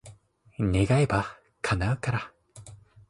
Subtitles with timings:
[0.57, 1.27] 願えば、
[1.61, 2.31] 叶うから。